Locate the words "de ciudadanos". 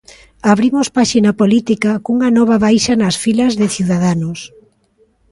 3.59-4.39